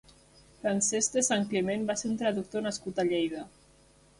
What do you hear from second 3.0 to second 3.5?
a Lleida.